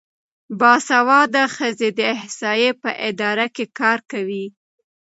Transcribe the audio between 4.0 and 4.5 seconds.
کوي.